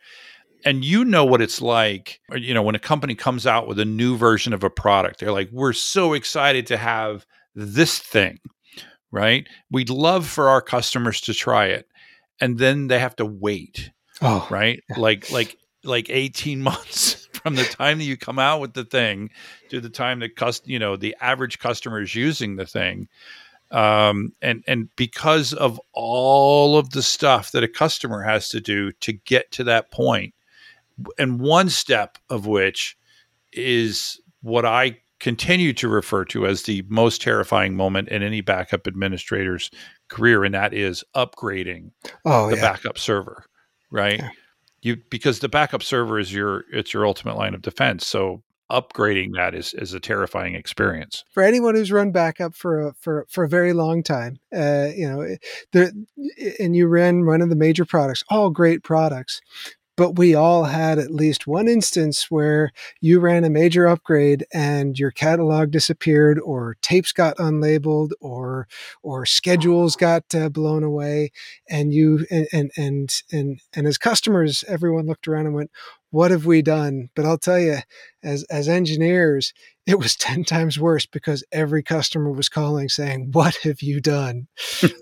And 0.65 0.86
you 0.86 1.03
know 1.03 1.25
what 1.25 1.42
it's 1.42 1.62
like 1.62 2.22
you 2.36 2.53
know 2.53 2.63
when 2.63 2.75
a 2.75 2.80
company 2.80 3.15
comes 3.15 3.46
out 3.46 3.68
with 3.68 3.80
a 3.80 3.86
new 3.86 4.18
version 4.18 4.53
of 4.53 4.63
a 4.63 4.70
product. 4.70 5.20
They're 5.20 5.32
like 5.32 5.50
we're 5.51 5.74
so 5.74 6.13
excited 6.13 6.68
to 6.68 6.77
have 6.77 7.25
this 7.56 8.00
thing 8.00 8.39
right 9.13 9.48
we'd 9.72 9.89
love 9.89 10.27
for 10.27 10.50
our 10.50 10.62
customers 10.62 11.22
to 11.22 11.34
try 11.34 11.67
it 11.67 11.88
and 12.41 12.58
then 12.58 12.88
they 12.88 13.00
have 13.00 13.15
to 13.15 13.25
wait 13.25 13.91
Oh, 14.22 14.48
right. 14.50 14.82
Like 14.96 15.29
like 15.32 15.58
like 15.84 16.10
18 16.10 16.62
months 16.63 17.27
from 17.34 17.55
the 17.55 17.65
time 17.65 17.98
that 17.98 18.05
you 18.05 18.17
come 18.17 18.39
out 18.39 18.62
with 18.62 18.74
the 18.74 18.86
thing 18.86 19.29
to 19.70 19.82
the 19.82 19.89
time 19.89 20.20
that 20.20 20.36
cust 20.36 20.67
you 20.67 20.79
know 20.79 20.96
the 20.96 21.15
average 21.20 21.60
customer 21.60 22.01
is 22.01 22.15
using 22.15 22.55
the 22.55 22.65
thing 22.65 23.08
um, 23.72 24.34
and 24.41 24.63
and 24.67 24.96
because 24.96 25.53
of 25.53 25.82
all 25.93 26.77
of 26.77 26.91
the 26.91 27.01
stuff 27.01 27.51
that 27.51 27.63
a 27.63 27.67
customer 27.67 28.22
has 28.22 28.48
to 28.50 28.62
do 28.62 28.91
to 28.93 29.12
get 29.12 29.51
to 29.51 29.63
that 29.65 29.91
point 29.91 30.34
and 31.17 31.41
one 31.41 31.70
step 31.70 32.17
of 32.29 32.46
which 32.46 32.96
is 33.51 34.22
what 34.41 34.65
i 34.65 34.98
continue 35.24 35.74
to 35.74 35.88
refer 35.88 36.24
to 36.25 36.46
as 36.46 36.63
the 36.63 36.84
most 36.89 37.22
terrifying 37.22 37.75
moment 37.75 38.10
in 38.10 38.22
any 38.22 38.42
backup 38.42 38.86
administrator's 38.86 39.72
career 40.10 40.44
and 40.44 40.53
that 40.53 40.74
is 40.74 41.03
upgrading 41.15 41.89
oh, 42.25 42.51
the 42.51 42.58
yeah. 42.58 42.62
backup 42.62 43.00
server 43.00 43.46
right? 43.94 44.20
Yeah. 44.20 44.30
You 44.82 44.98
because 45.10 45.39
the 45.39 45.48
backup 45.48 45.82
server 45.82 46.20
is 46.20 46.34
your 46.34 46.65
it's 46.74 46.94
your 46.94 47.08
ultimate 47.08 47.38
line 47.38 47.53
of 47.53 47.62
defense. 47.62 48.06
So 48.06 48.44
upgrading 48.70 49.36
that 49.36 49.56
is 49.56 49.74
is 49.75 49.94
a 49.94 50.00
terrifying 50.00 50.56
experience 50.56 51.24
for 51.32 51.42
anyone 51.42 51.75
who's 51.75 51.92
run 51.92 52.12
backup 52.12 52.53
for 52.53 52.88
a 52.88 52.94
for 53.00 53.25
for 53.30 53.46
a 53.46 53.50
very 53.50 53.72
long 53.72 54.03
time. 54.03 54.39
Uh, 54.53 54.89
you 54.94 55.08
know, 55.08 55.38
there 55.72 55.92
and 56.60 56.75
you 56.75 56.88
ran 56.88 57.25
one 57.25 57.42
of 57.42 57.48
the 57.48 57.56
major 57.56 57.86
products, 57.86 58.25
all 58.30 58.50
great 58.50 58.84
products, 58.84 59.39
but 59.95 60.17
we 60.17 60.33
all 60.33 60.65
had 60.65 60.97
at 60.97 61.12
least 61.12 61.47
one 61.47 61.67
instance 61.67 62.29
where 62.29 62.71
you 63.01 63.19
ran 63.19 63.43
a 63.43 63.50
major 63.50 63.88
upgrade 63.88 64.45
and 64.53 64.97
your 64.97 65.12
catalog 65.12 65.71
disappeared 65.71 66.39
or 66.39 66.75
tapes 66.81 67.12
got 67.12 67.38
unlabeled 67.38 68.12
or 68.19 68.67
or 69.03 69.25
schedules 69.25 69.95
got 69.95 70.23
uh, 70.35 70.50
blown 70.50 70.83
away 70.83 71.31
and 71.69 71.93
you 71.93 72.25
and, 72.31 72.47
and 72.51 72.71
and 72.77 73.21
and 73.31 73.59
and 73.73 73.88
as 73.88 73.97
customers 73.97 74.63
everyone 74.67 75.05
looked 75.05 75.27
around 75.27 75.45
and 75.45 75.55
went 75.55 75.71
what 76.09 76.29
have 76.29 76.45
we 76.45 76.62
done? 76.62 77.09
But 77.15 77.25
i'll 77.25 77.39
tell 77.39 77.59
you 77.59 77.77
as 78.23 78.43
as 78.45 78.69
engineers 78.69 79.53
it 79.85 79.99
was 79.99 80.15
10 80.15 80.45
times 80.45 80.79
worse 80.79 81.05
because 81.05 81.43
every 81.51 81.83
customer 81.83 82.31
was 82.31 82.49
calling 82.49 82.87
saying 82.87 83.29
what 83.31 83.55
have 83.57 83.81
you 83.81 83.99
done 83.99 84.47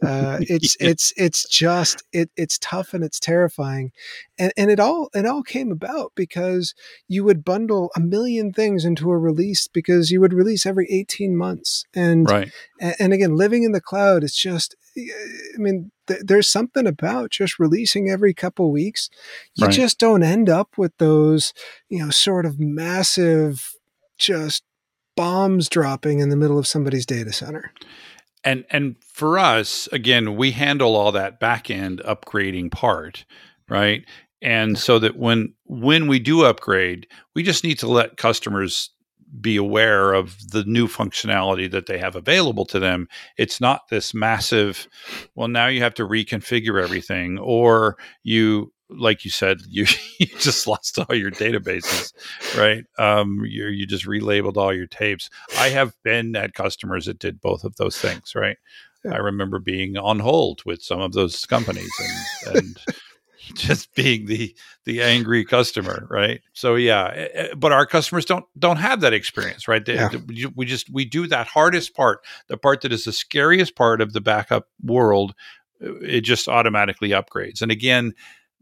uh, 0.01 0.37
it's 0.41 0.75
yeah. 0.79 0.89
it's 0.89 1.13
it's 1.17 1.47
just 1.49 2.03
it, 2.11 2.29
it's 2.35 2.57
tough 2.59 2.93
and 2.93 3.03
it's 3.03 3.19
terrifying 3.19 3.91
and 4.39 4.51
and 4.57 4.71
it 4.71 4.79
all 4.79 5.09
it 5.13 5.25
all 5.25 5.43
came 5.43 5.71
about 5.71 6.11
because 6.15 6.73
you 7.07 7.23
would 7.23 7.43
bundle 7.43 7.91
a 7.95 7.99
million 7.99 8.51
things 8.51 8.85
into 8.85 9.11
a 9.11 9.17
release 9.17 9.67
because 9.67 10.11
you 10.11 10.19
would 10.19 10.33
release 10.33 10.65
every 10.65 10.87
18 10.89 11.35
months 11.35 11.85
and 11.93 12.29
right. 12.29 12.51
and, 12.79 12.95
and 12.99 13.13
again 13.13 13.35
living 13.35 13.63
in 13.63 13.71
the 13.71 13.81
cloud 13.81 14.23
it's 14.23 14.37
just 14.37 14.75
i 14.97 15.57
mean 15.57 15.91
th- 16.07 16.21
there's 16.23 16.49
something 16.49 16.85
about 16.85 17.29
just 17.29 17.59
releasing 17.59 18.09
every 18.09 18.33
couple 18.33 18.71
weeks 18.71 19.09
you 19.55 19.67
right. 19.67 19.73
just 19.73 19.99
don't 19.99 20.23
end 20.23 20.49
up 20.49 20.77
with 20.77 20.97
those 20.97 21.53
you 21.87 21.99
know 21.99 22.09
sort 22.09 22.45
of 22.45 22.59
massive 22.59 23.73
just 24.17 24.63
bombs 25.15 25.69
dropping 25.69 26.19
in 26.19 26.29
the 26.29 26.35
middle 26.35 26.57
of 26.57 26.67
somebody's 26.67 27.05
data 27.05 27.33
center. 27.33 27.71
And 28.43 28.65
and 28.71 28.95
for 29.05 29.37
us, 29.37 29.87
again, 29.91 30.35
we 30.35 30.51
handle 30.51 30.95
all 30.95 31.11
that 31.11 31.39
back 31.39 31.69
end 31.69 32.01
upgrading 32.05 32.71
part, 32.71 33.25
right? 33.69 34.05
And 34.41 34.77
so 34.77 34.97
that 34.99 35.17
when 35.17 35.53
when 35.65 36.07
we 36.07 36.19
do 36.19 36.43
upgrade, 36.43 37.07
we 37.35 37.43
just 37.43 37.63
need 37.63 37.77
to 37.79 37.87
let 37.87 38.17
customers 38.17 38.89
be 39.39 39.55
aware 39.55 40.13
of 40.13 40.49
the 40.51 40.63
new 40.65 40.87
functionality 40.87 41.69
that 41.71 41.85
they 41.85 41.97
have 41.97 42.15
available 42.15 42.65
to 42.65 42.79
them. 42.79 43.07
It's 43.37 43.61
not 43.61 43.87
this 43.89 44.13
massive, 44.13 44.89
well, 45.35 45.47
now 45.47 45.67
you 45.67 45.81
have 45.81 45.93
to 45.95 46.07
reconfigure 46.07 46.83
everything, 46.83 47.39
or 47.39 47.97
you 48.23 48.73
like 48.97 49.25
you 49.25 49.31
said, 49.31 49.61
you, 49.69 49.85
you 50.19 50.27
just 50.39 50.67
lost 50.67 50.99
all 50.99 51.15
your 51.15 51.31
databases, 51.31 52.13
right? 52.57 52.85
Um, 52.97 53.41
you 53.45 53.67
you 53.67 53.85
just 53.85 54.05
relabeled 54.05 54.57
all 54.57 54.73
your 54.73 54.87
tapes. 54.87 55.29
I 55.57 55.69
have 55.69 55.95
been 56.03 56.35
at 56.35 56.53
customers 56.53 57.05
that 57.05 57.19
did 57.19 57.41
both 57.41 57.63
of 57.63 57.75
those 57.75 57.97
things, 57.97 58.33
right? 58.35 58.57
Yeah. 59.03 59.13
I 59.15 59.17
remember 59.17 59.59
being 59.59 59.97
on 59.97 60.19
hold 60.19 60.61
with 60.65 60.83
some 60.83 61.01
of 61.01 61.13
those 61.13 61.45
companies 61.47 61.91
and, 62.45 62.57
and 62.57 62.77
just 63.55 63.93
being 63.95 64.25
the 64.25 64.55
the 64.85 65.01
angry 65.01 65.43
customer, 65.43 66.07
right? 66.09 66.41
So 66.53 66.75
yeah, 66.75 67.11
eh, 67.15 67.27
eh, 67.33 67.47
but 67.57 67.71
our 67.71 67.85
customers 67.85 68.25
don't 68.25 68.45
don't 68.57 68.77
have 68.77 69.01
that 69.01 69.13
experience, 69.13 69.67
right? 69.67 69.83
They, 69.83 69.95
yeah. 69.95 70.09
we 70.55 70.65
just 70.65 70.89
we 70.91 71.05
do 71.05 71.27
that 71.27 71.47
hardest 71.47 71.95
part, 71.95 72.23
the 72.47 72.57
part 72.57 72.81
that 72.81 72.93
is 72.93 73.05
the 73.05 73.11
scariest 73.11 73.75
part 73.75 74.01
of 74.01 74.13
the 74.13 74.21
backup 74.21 74.67
world. 74.83 75.33
It 75.79 76.21
just 76.21 76.47
automatically 76.47 77.09
upgrades, 77.09 77.61
and 77.61 77.71
again 77.71 78.13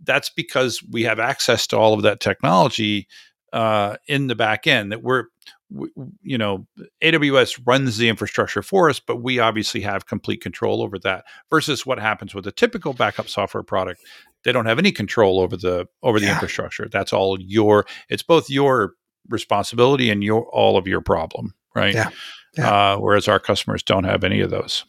that's 0.03 0.29
because 0.29 0.82
we 0.89 1.03
have 1.03 1.20
access 1.20 1.68
to 1.68 1.77
all 1.77 1.94
of 1.94 2.03
that 2.03 2.20
technology 2.20 3.08
uh, 3.53 3.98
in 4.08 4.27
the 4.27 4.36
back 4.36 4.68
end 4.68 4.91
that 4.91 5.03
we're 5.03 5.25
we, 5.72 5.89
you 6.24 6.38
know 6.38 6.65
aws 7.03 7.60
runs 7.65 7.98
the 7.98 8.10
infrastructure 8.10 8.62
for 8.62 8.89
us 8.89 9.00
but 9.00 9.18
we 9.18 9.39
obviously 9.39 9.82
have 9.82 10.08
complete 10.08 10.41
control 10.41 10.82
over 10.82 10.98
that 10.98 11.25
versus 11.50 11.86
what 11.86 12.00
happens 12.00 12.34
with 12.34 12.48
a 12.48 12.51
typical 12.51 12.94
backup 12.94 13.27
software 13.27 13.63
product 13.63 14.01
they 14.44 14.51
don't 14.51 14.65
have 14.65 14.79
any 14.79 14.91
control 14.91 15.39
over 15.39 15.56
the 15.56 15.86
over 16.01 16.20
the 16.20 16.25
yeah. 16.25 16.34
infrastructure 16.34 16.88
that's 16.91 17.13
all 17.13 17.39
your 17.39 17.86
it's 18.10 18.24
both 18.24 18.50
your 18.50 18.94
responsibility 19.29 20.10
and 20.10 20.24
your 20.24 20.48
all 20.50 20.75
of 20.75 20.88
your 20.88 21.01
problem 21.01 21.53
right 21.75 21.94
yeah. 21.94 22.10
yeah. 22.58 22.94
Uh, 22.94 22.98
whereas 22.98 23.27
our 23.27 23.39
customers 23.39 23.84
don't 23.84 24.06
have 24.06 24.24
any 24.24 24.41
of 24.41 24.50
those 24.50 24.86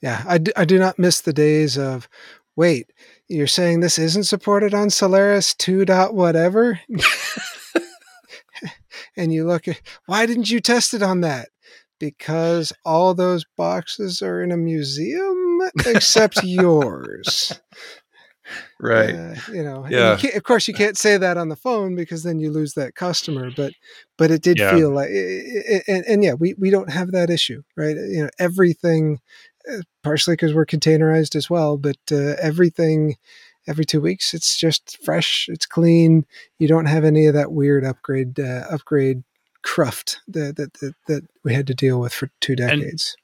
yeah 0.00 0.24
I 0.26 0.38
do, 0.38 0.52
I 0.56 0.64
do 0.64 0.78
not 0.78 0.98
miss 0.98 1.20
the 1.20 1.32
days 1.32 1.78
of 1.78 2.08
wait 2.56 2.92
you're 3.30 3.46
saying 3.46 3.80
this 3.80 3.98
isn't 3.98 4.24
supported 4.24 4.74
on 4.74 4.90
Solaris 4.90 5.54
2. 5.54 5.84
Dot 5.84 6.14
whatever? 6.14 6.80
and 9.16 9.32
you 9.32 9.46
look 9.46 9.68
at 9.68 9.80
why 10.06 10.26
didn't 10.26 10.50
you 10.50 10.60
test 10.60 10.94
it 10.94 11.02
on 11.02 11.20
that? 11.20 11.48
Because 12.00 12.72
all 12.84 13.14
those 13.14 13.44
boxes 13.56 14.20
are 14.20 14.42
in 14.42 14.50
a 14.50 14.56
museum 14.56 15.60
except 15.86 16.40
yours. 16.42 17.60
Right. 18.80 19.14
Uh, 19.14 19.34
you 19.52 19.62
know, 19.62 19.86
yeah. 19.88 20.18
You 20.20 20.30
of 20.34 20.42
course, 20.42 20.66
you 20.66 20.74
can't 20.74 20.98
say 20.98 21.16
that 21.16 21.36
on 21.36 21.50
the 21.50 21.56
phone 21.56 21.94
because 21.94 22.24
then 22.24 22.40
you 22.40 22.50
lose 22.50 22.74
that 22.74 22.96
customer. 22.96 23.52
But, 23.54 23.74
but 24.18 24.32
it 24.32 24.42
did 24.42 24.58
yeah. 24.58 24.74
feel 24.74 24.90
like, 24.90 25.10
and, 25.86 26.04
and 26.06 26.24
yeah, 26.24 26.34
we, 26.34 26.54
we 26.58 26.70
don't 26.70 26.90
have 26.90 27.12
that 27.12 27.30
issue, 27.30 27.62
right? 27.76 27.94
You 27.94 28.24
know, 28.24 28.30
everything 28.40 29.20
partially 30.02 30.34
because 30.34 30.54
we're 30.54 30.66
containerized 30.66 31.36
as 31.36 31.50
well, 31.50 31.76
but 31.76 31.98
uh, 32.12 32.34
everything 32.40 33.16
every 33.66 33.84
two 33.84 34.00
weeks. 34.00 34.34
It's 34.34 34.58
just 34.58 34.98
fresh. 35.04 35.46
It's 35.48 35.66
clean. 35.66 36.26
You 36.58 36.68
don't 36.68 36.86
have 36.86 37.04
any 37.04 37.26
of 37.26 37.34
that 37.34 37.52
weird 37.52 37.84
upgrade 37.84 38.38
uh, 38.38 38.64
upgrade 38.70 39.22
cruft 39.62 40.20
that, 40.28 40.56
that, 40.56 40.74
that 40.74 40.94
that 41.06 41.22
we 41.44 41.54
had 41.54 41.66
to 41.66 41.74
deal 41.74 42.00
with 42.00 42.12
for 42.12 42.30
two 42.40 42.56
decades. 42.56 43.16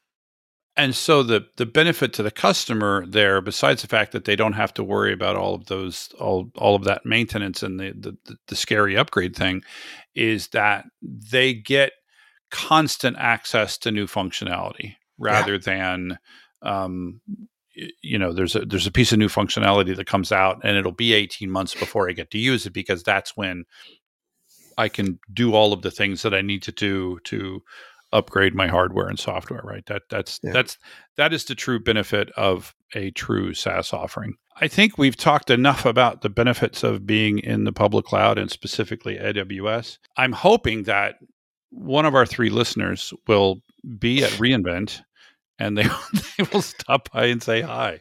And, 0.76 0.87
and 0.87 0.95
so 0.95 1.23
the 1.23 1.47
the 1.57 1.66
benefit 1.66 2.12
to 2.14 2.23
the 2.23 2.31
customer 2.31 3.05
there, 3.07 3.40
besides 3.40 3.83
the 3.83 3.88
fact 3.88 4.12
that 4.12 4.25
they 4.25 4.37
don't 4.37 4.52
have 4.52 4.75
to 4.75 4.85
worry 4.85 5.12
about 5.12 5.37
all 5.37 5.55
of 5.55 5.66
those 5.66 6.11
all 6.19 6.50
all 6.57 6.75
of 6.75 6.85
that 6.85 7.05
maintenance 7.07 7.62
and 7.62 7.81
the 7.81 7.93
the, 7.93 8.16
the, 8.25 8.37
the 8.49 8.57
scary 8.57 8.97
upgrade 8.97 9.35
thing, 9.35 9.62
is 10.14 10.49
that 10.49 10.85
they 11.02 11.55
get 11.55 11.93
constant 12.50 13.16
access 13.19 13.76
to 13.76 13.90
new 13.90 14.07
functionality 14.07 14.95
rather 15.18 15.54
yeah. 15.54 15.58
than 15.58 16.18
um, 16.62 17.20
you 18.02 18.18
know 18.18 18.32
there's 18.32 18.54
a 18.56 18.61
there's 18.61 18.87
a 18.87 18.92
piece 18.92 19.12
of 19.12 19.18
new 19.18 19.28
functionality 19.28 19.94
that 19.94 20.06
comes 20.06 20.32
out 20.32 20.61
and 20.64 20.76
it'll 20.76 20.92
be 20.92 21.12
18 21.12 21.50
months 21.50 21.75
before 21.75 22.08
I 22.08 22.12
get 22.12 22.30
to 22.30 22.38
use 22.38 22.66
it 22.66 22.73
because 22.73 23.02
that's 23.02 23.37
when 23.37 23.64
I 24.78 24.88
can 24.88 25.18
do 25.32 25.54
all 25.54 25.73
of 25.73 25.82
the 25.82 25.90
things 25.90 26.23
that 26.23 26.35
I 26.35 26.42
need 26.42 26.62
to 26.64 26.73
do 26.73 27.18
to 27.25 27.62
upgrade 28.12 28.54
my 28.54 28.66
hardware 28.66 29.08
and 29.08 29.18
software 29.18 29.61
right 29.62 29.85
that 29.87 30.02
that's 30.08 30.40
yeah. 30.42 30.52
that's 30.52 30.78
that 31.16 31.32
is 31.32 31.44
the 31.44 31.54
true 31.54 31.80
benefit 31.80 32.30
of 32.37 32.75
a 32.94 33.11
true 33.11 33.52
SaaS 33.52 33.92
offering 33.92 34.35
I 34.58 34.68
think 34.68 34.96
we've 34.96 35.16
talked 35.16 35.50
enough 35.50 35.85
about 35.85 36.23
the 36.23 36.30
benefits 36.30 36.82
of 36.82 37.06
being 37.06 37.40
in 37.40 37.64
the 37.64 37.73
public 37.73 38.06
cloud 38.06 38.38
and 38.38 38.50
specifically 38.50 39.16
AWS 39.16 39.99
I'm 40.16 40.32
hoping 40.32 40.85
that 40.85 41.16
one 41.70 42.06
of 42.06 42.14
our 42.14 42.25
three 42.25 42.49
listeners 42.49 43.12
will 43.26 43.61
be 43.99 44.25
at 44.25 44.31
reInvent 44.33 45.00
and 45.59 45.76
they, 45.76 45.85
they 46.38 46.45
will 46.52 46.62
stop 46.62 47.11
by 47.12 47.26
and 47.26 47.43
say 47.43 47.62
hi. 47.62 48.00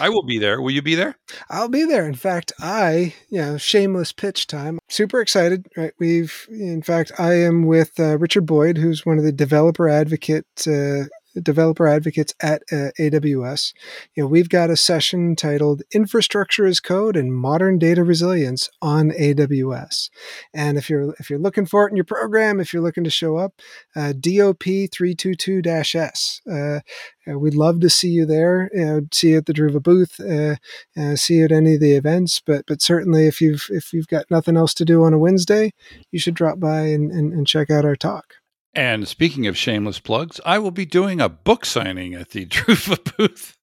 I 0.00 0.08
will 0.08 0.24
be 0.24 0.38
there. 0.38 0.60
Will 0.60 0.72
you 0.72 0.82
be 0.82 0.94
there? 0.94 1.16
I'll 1.48 1.68
be 1.68 1.84
there. 1.84 2.06
In 2.06 2.14
fact, 2.14 2.52
I, 2.58 3.14
you 3.30 3.38
know, 3.40 3.56
shameless 3.56 4.12
pitch 4.12 4.46
time. 4.46 4.78
Super 4.88 5.20
excited. 5.20 5.66
Right. 5.76 5.92
We've, 5.98 6.46
in 6.50 6.82
fact, 6.82 7.12
I 7.18 7.34
am 7.34 7.66
with 7.66 7.98
uh, 8.00 8.18
Richard 8.18 8.46
Boyd, 8.46 8.78
who's 8.78 9.06
one 9.06 9.18
of 9.18 9.24
the 9.24 9.32
developer 9.32 9.88
advocate 9.88 10.46
uh, 10.66 11.04
developer 11.40 11.86
advocates 11.86 12.34
at 12.40 12.62
uh, 12.72 12.90
AWS. 12.98 13.72
You 14.14 14.22
know, 14.22 14.26
we've 14.28 14.48
got 14.48 14.70
a 14.70 14.76
session 14.76 15.36
titled 15.36 15.82
"Infrastructure 15.92 16.66
as 16.66 16.80
Code 16.80 17.16
and 17.16 17.34
Modern 17.34 17.78
Data 17.78 18.02
Resilience" 18.02 18.68
on 18.82 19.10
AWS. 19.10 20.10
And 20.54 20.78
if 20.78 20.90
you're 20.90 21.14
if 21.18 21.30
you're 21.30 21.38
looking 21.38 21.66
for 21.66 21.86
it 21.86 21.90
in 21.90 21.96
your 21.96 22.04
program, 22.04 22.60
if 22.60 22.72
you're 22.72 22.82
looking 22.82 23.04
to 23.04 23.10
show 23.10 23.36
up, 23.36 23.60
uh, 23.94 24.12
DOP 24.12 24.64
three 24.92 25.14
two 25.14 25.34
two 25.34 25.62
S. 25.66 26.40
Uh, 26.50 26.80
uh, 27.28 27.38
we'd 27.38 27.54
love 27.54 27.80
to 27.80 27.90
see 27.90 28.08
you 28.08 28.26
there. 28.26 28.70
You 28.72 28.84
know, 28.84 29.00
see 29.12 29.30
you 29.30 29.38
at 29.38 29.46
the 29.46 29.52
Druva 29.52 29.82
booth. 29.82 30.20
Uh, 30.20 31.16
see 31.16 31.34
you 31.34 31.44
at 31.44 31.52
any 31.52 31.74
of 31.74 31.80
the 31.80 31.92
events. 31.92 32.40
But 32.40 32.64
but 32.66 32.82
certainly, 32.82 33.26
if 33.26 33.40
you've 33.40 33.66
if 33.70 33.92
you've 33.92 34.08
got 34.08 34.30
nothing 34.30 34.56
else 34.56 34.74
to 34.74 34.84
do 34.84 35.04
on 35.04 35.12
a 35.12 35.18
Wednesday, 35.18 35.72
you 36.10 36.18
should 36.18 36.34
drop 36.34 36.60
by 36.60 36.80
and, 36.82 37.10
and, 37.10 37.32
and 37.32 37.46
check 37.46 37.70
out 37.70 37.84
our 37.84 37.96
talk. 37.96 38.34
And 38.76 39.08
speaking 39.08 39.46
of 39.46 39.56
shameless 39.56 40.00
plugs, 40.00 40.38
I 40.44 40.58
will 40.58 40.70
be 40.70 40.84
doing 40.84 41.18
a 41.18 41.30
book 41.30 41.64
signing 41.64 42.12
at 42.12 42.30
the 42.30 42.44
Druva 42.46 43.16
booth. 43.16 43.56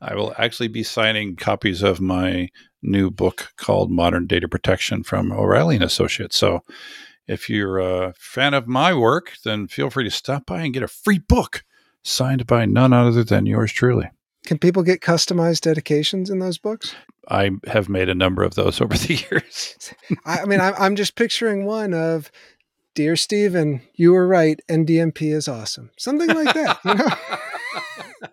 I 0.00 0.14
will 0.14 0.32
actually 0.38 0.68
be 0.68 0.84
signing 0.84 1.34
copies 1.34 1.82
of 1.82 2.00
my 2.00 2.50
new 2.80 3.10
book 3.10 3.52
called 3.56 3.90
Modern 3.90 4.28
Data 4.28 4.46
Protection 4.46 5.02
from 5.02 5.32
O'Reilly 5.32 5.74
and 5.74 5.84
Associates. 5.84 6.38
So 6.38 6.62
if 7.26 7.50
you're 7.50 7.78
a 7.80 8.14
fan 8.16 8.54
of 8.54 8.68
my 8.68 8.94
work, 8.94 9.32
then 9.44 9.66
feel 9.66 9.90
free 9.90 10.04
to 10.04 10.12
stop 10.12 10.46
by 10.46 10.62
and 10.62 10.72
get 10.72 10.84
a 10.84 10.88
free 10.88 11.18
book 11.18 11.64
signed 12.04 12.46
by 12.46 12.66
none 12.66 12.92
other 12.92 13.24
than 13.24 13.46
yours 13.46 13.72
truly. 13.72 14.10
Can 14.46 14.58
people 14.58 14.84
get 14.84 15.00
customized 15.00 15.62
dedications 15.62 16.30
in 16.30 16.38
those 16.38 16.56
books? 16.56 16.94
I 17.28 17.50
have 17.66 17.88
made 17.88 18.08
a 18.08 18.14
number 18.14 18.44
of 18.44 18.54
those 18.54 18.80
over 18.80 18.96
the 18.96 19.14
years. 19.14 19.92
I 20.24 20.44
mean, 20.44 20.60
I'm 20.60 20.94
just 20.94 21.16
picturing 21.16 21.66
one 21.66 21.92
of 21.92 22.30
Dear 22.96 23.14
Stephen, 23.14 23.82
you 23.94 24.12
were 24.12 24.26
right. 24.26 24.58
NDMP 24.70 25.30
is 25.34 25.48
awesome. 25.48 25.90
Something 25.98 26.34
like 26.34 26.54
that, 26.54 26.78
you 26.82 26.94
know? 26.94 28.28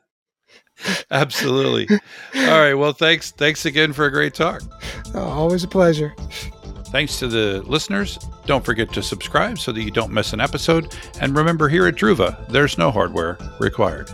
Absolutely. 1.12 1.88
All 2.34 2.60
right. 2.60 2.73
Well, 2.73 2.93
thanks. 2.93 3.32
Thanks 3.32 3.65
again 3.65 3.91
for 3.91 4.06
a 4.06 4.12
great 4.12 4.34
talk. 4.34 4.62
Oh, 5.13 5.19
always 5.19 5.65
a 5.65 5.67
pleasure. 5.67 6.15
Thanks 6.88 7.19
to 7.19 7.28
the 7.28 7.62
listeners. 7.63 8.17
Don't 8.45 8.63
forget 8.63 8.93
to 8.93 9.04
subscribe 9.04 9.60
so 9.60 9.73
that 9.73 9.82
you 9.82 9.91
don't 9.91 10.13
miss 10.13 10.32
an 10.32 10.39
episode. 10.39 10.95
And 11.19 11.36
remember, 11.36 11.67
here 11.67 11.86
at 11.86 11.95
Druva, 11.95 12.47
there's 12.47 12.78
no 12.78 12.89
hardware 12.89 13.38
required. 13.60 14.10